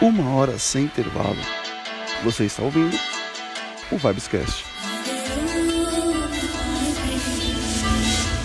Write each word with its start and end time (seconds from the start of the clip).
Uma 0.00 0.30
hora 0.36 0.56
sem 0.58 0.84
intervalo. 0.84 1.36
Você 2.22 2.44
está 2.44 2.62
ouvindo 2.62 2.96
o 3.90 3.96
Vibescast. 3.96 4.64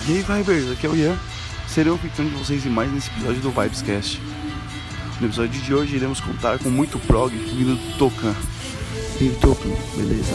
E 0.08 0.12
aí, 0.12 0.22
Vibers, 0.22 0.70
aqui 0.72 0.86
é 0.86 0.90
o 0.90 0.96
Ian. 0.96 1.16
Serei 1.68 1.92
o 1.92 1.94
anfitrião 1.94 2.28
de 2.28 2.34
vocês 2.34 2.66
e 2.66 2.68
mais 2.68 2.92
nesse 2.92 3.08
episódio 3.10 3.40
do 3.40 3.50
Vibescast. 3.50 4.20
No 5.20 5.28
episódio 5.28 5.60
de 5.60 5.74
hoje 5.74 5.96
iremos 5.96 6.20
contar 6.20 6.58
com 6.58 6.70
muito 6.70 6.98
prog 6.98 7.32
vindo 7.32 7.76
do 7.76 7.98
Tokan. 7.98 8.34
E 9.20 9.28
o 9.28 9.34
Tokan, 9.36 9.70
beleza? 9.96 10.34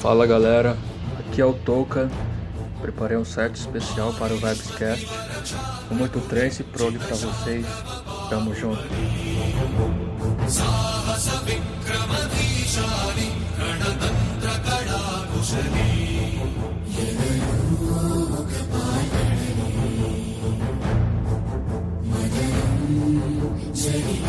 Fala 0.00 0.26
galera, 0.26 0.78
aqui 1.18 1.42
é 1.42 1.44
o 1.44 1.52
Toca. 1.52 2.10
Preparei 2.80 3.18
um 3.18 3.24
set 3.24 3.54
especial 3.54 4.14
para 4.14 4.32
o 4.32 4.36
Vibescast 4.36 5.06
com 5.88 5.94
muito 5.94 6.18
trance 6.20 6.62
e 6.62 6.64
prog 6.64 6.98
para 6.98 7.14
vocês. 7.16 7.66
Tamo 8.30 8.54
junto. 8.54 8.82
Jenny. 23.80 24.19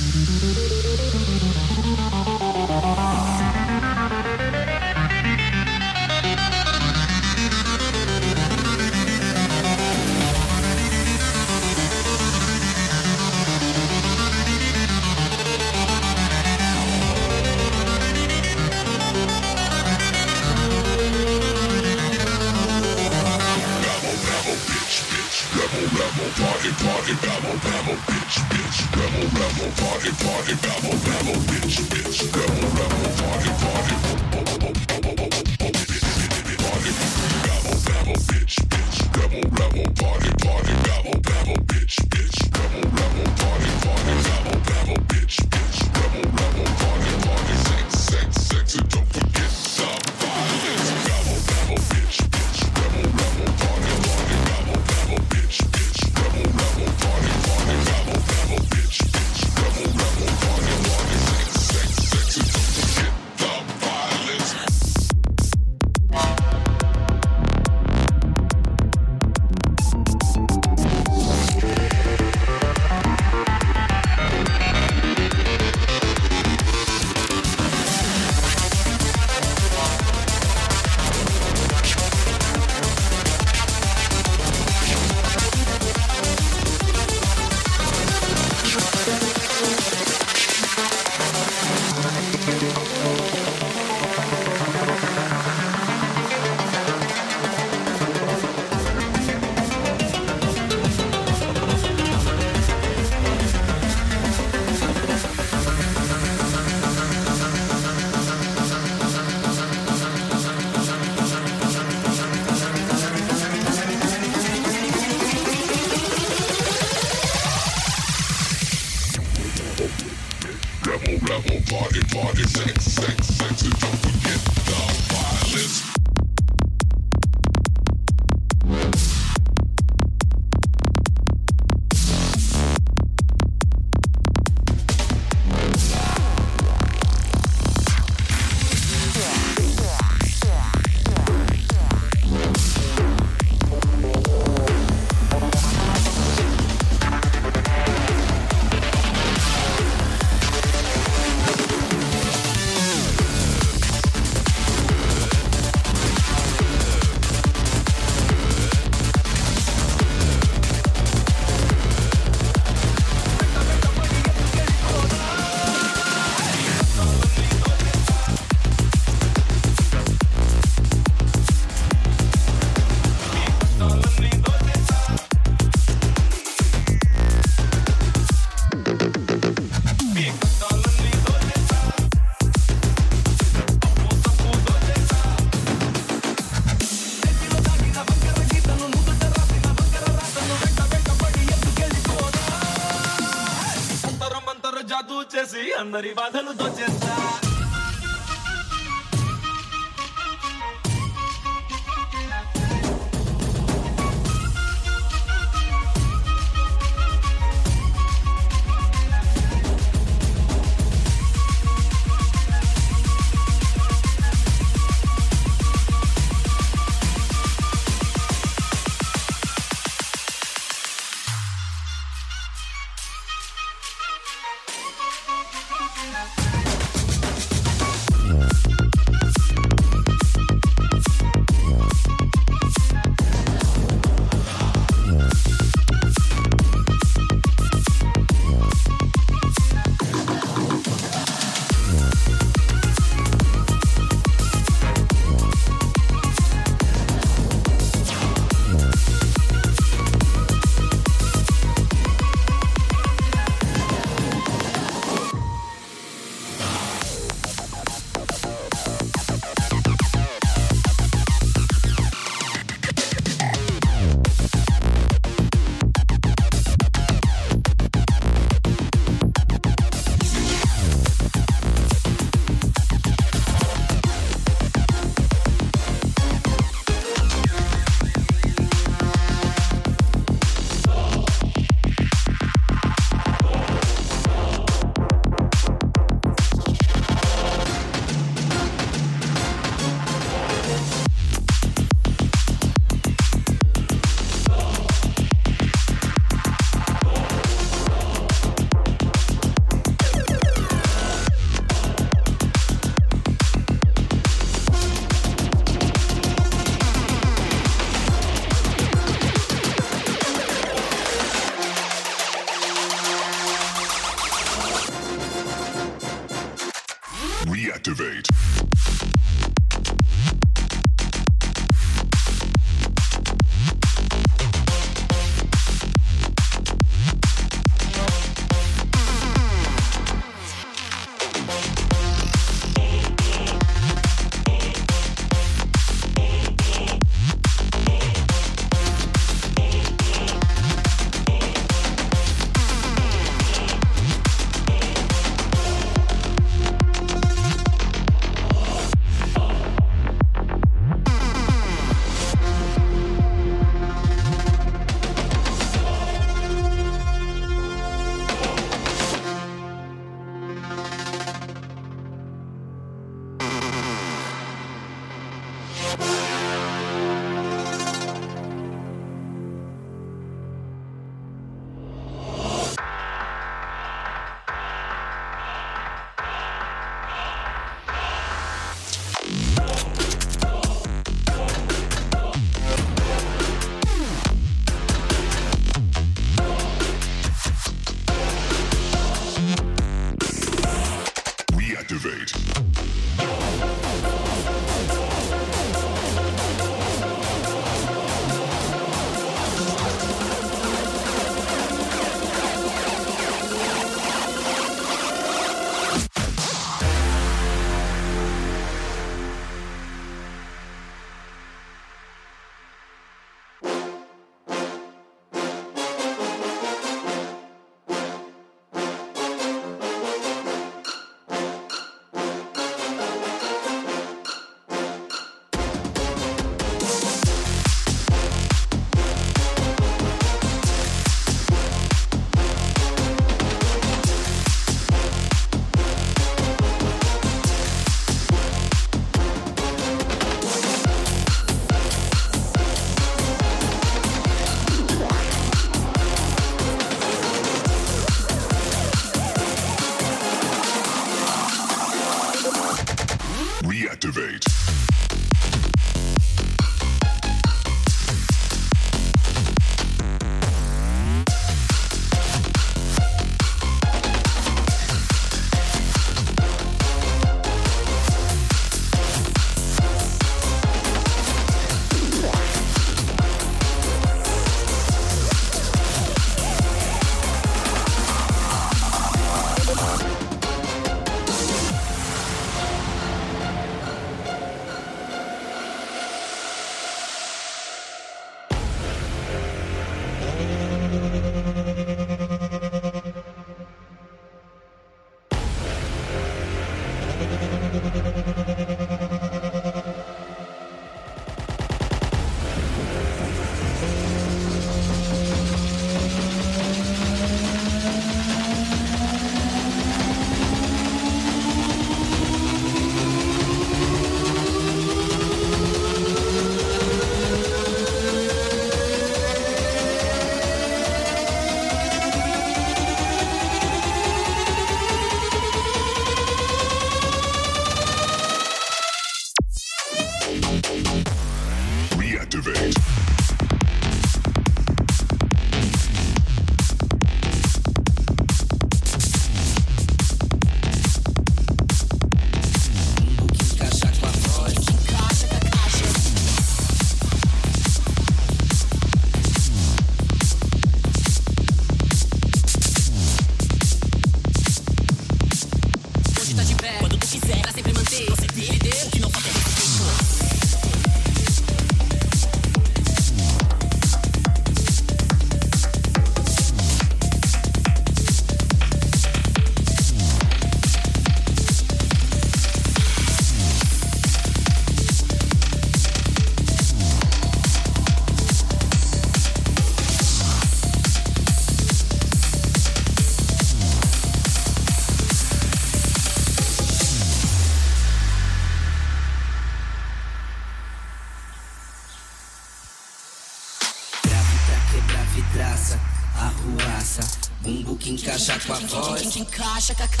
shaka 599.59 600.00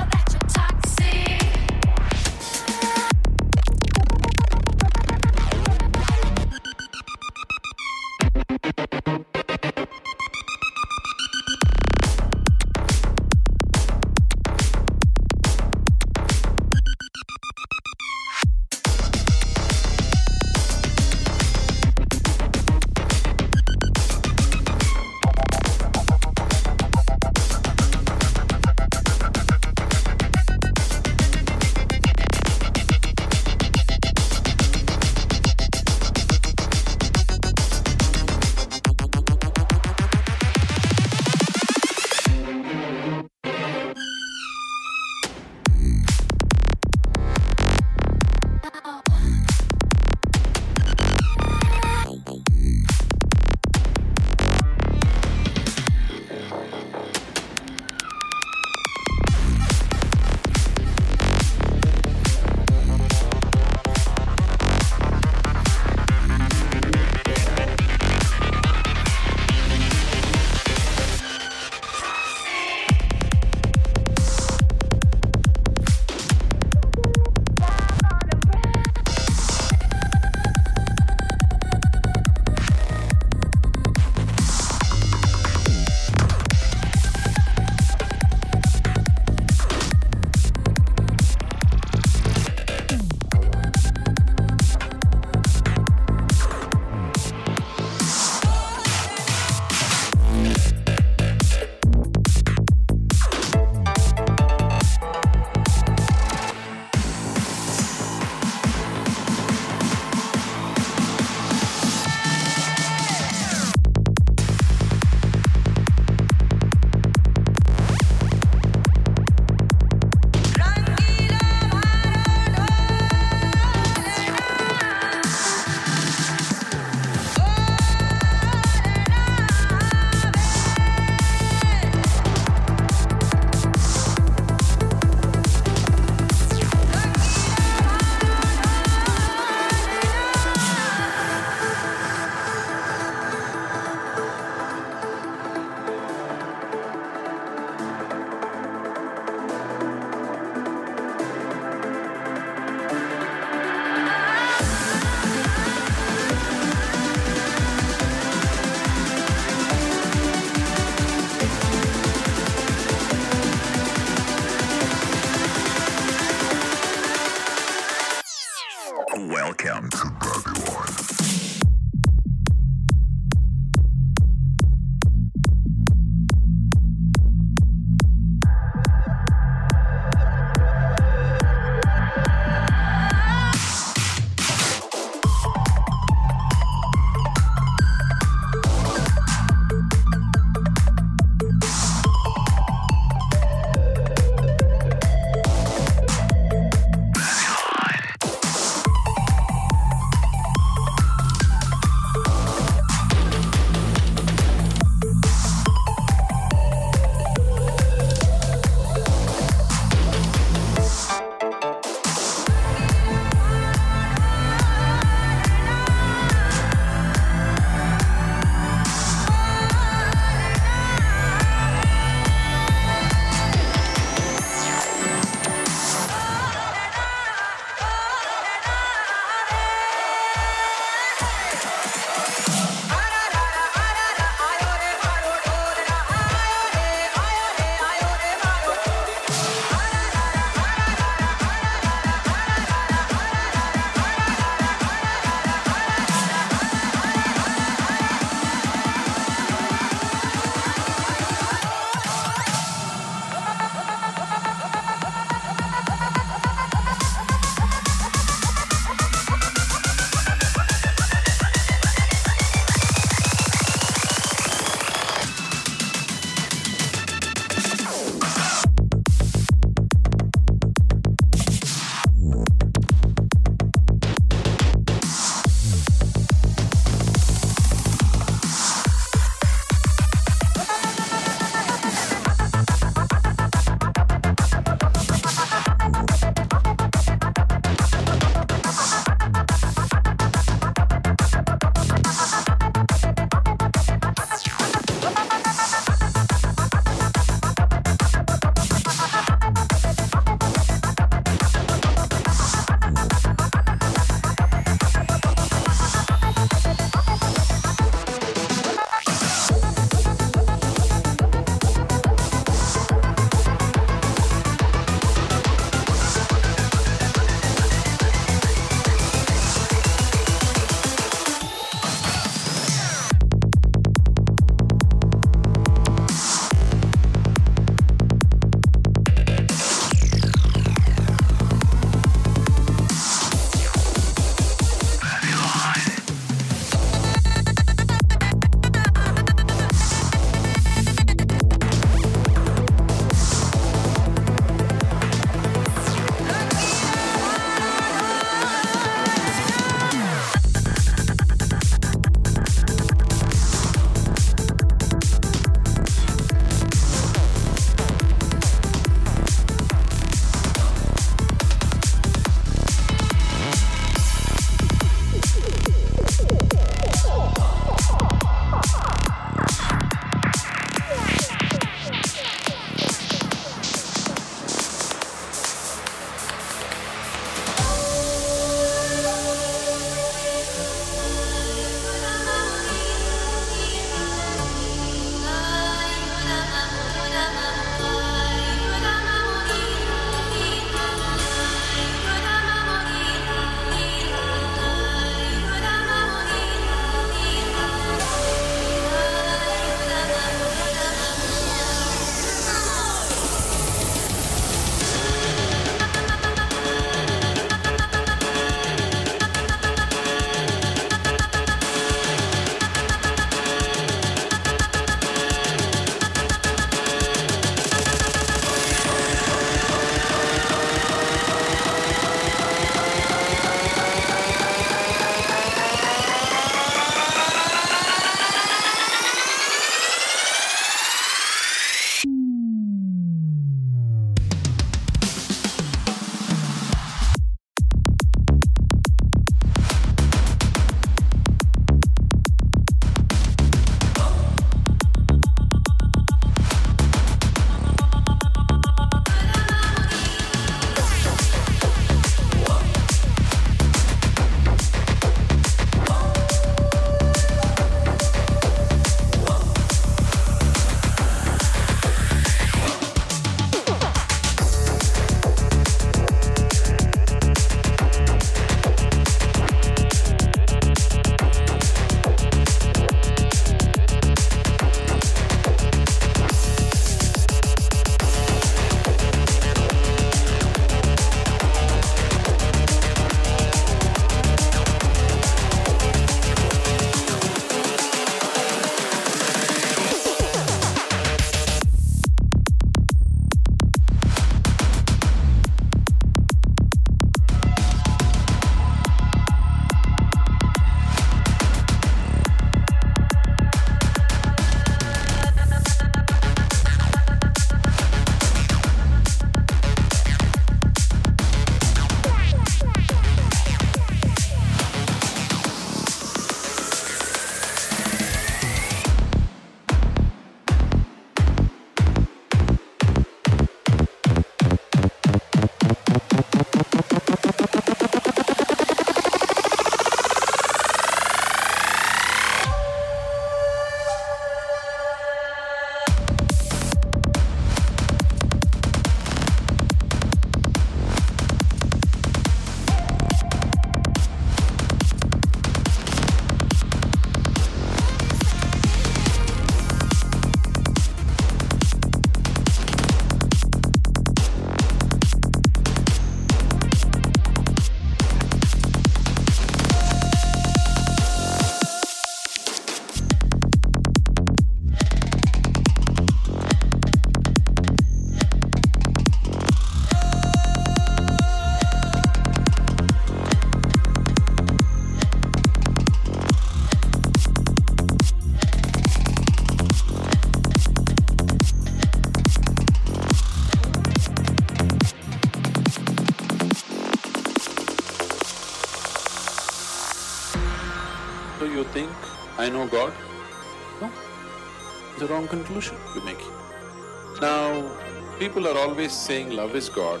Are 598.58 598.68
always 598.68 598.92
saying 598.92 599.30
love 599.30 599.54
is 599.54 599.68
God. 599.68 600.00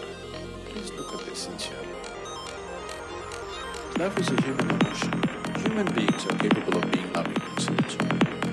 Please 0.66 0.90
look 0.94 1.12
at 1.12 1.20
this 1.26 1.38
sincerely. 1.38 1.94
Love 3.98 4.18
is 4.18 4.28
a 4.30 4.42
human 4.42 4.70
emotion. 4.70 5.12
Human 5.64 5.86
beings 5.94 6.26
are 6.26 6.38
capable 6.38 6.78
of 6.78 6.90
being 6.90 7.12
loving 7.12 7.34
themselves. 7.34 7.96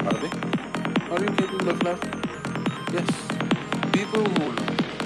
Are 0.07 0.17
they? 0.21 0.31
Are 1.11 1.21
you 1.23 1.31
capable 1.37 1.69
of 1.69 1.81
love? 1.81 2.01
Yes. 2.93 3.09
People 3.93 4.23
who 4.35 4.51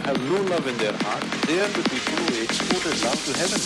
have 0.08 0.20
no 0.32 0.42
love 0.52 0.68
in 0.68 0.78
their 0.78 0.98
heart, 1.04 1.24
they 1.48 1.60
are 1.62 1.72
the 1.80 1.84
people 1.90 2.16
who 2.24 2.44
exported 2.44 3.02
love 3.04 3.20
to 3.26 3.34
heaven. 3.40 3.62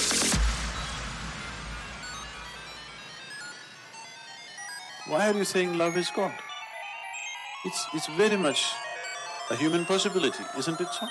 Why 5.08 5.30
are 5.30 5.36
you 5.36 5.46
saying 5.46 5.78
love 5.78 5.98
is 5.98 6.12
God? 6.12 6.34
It's, 7.66 7.88
it's 7.94 8.08
very 8.08 8.38
much 8.38 8.74
a 9.50 9.56
human 9.56 9.86
possibility, 9.86 10.44
isn't 10.58 10.82
it 10.82 10.94
so? 10.94 11.08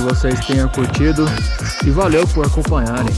Vocês 0.00 0.44
tenham 0.46 0.68
curtido 0.68 1.24
e 1.84 1.90
valeu 1.90 2.26
por 2.28 2.46
acompanharem. 2.46 3.14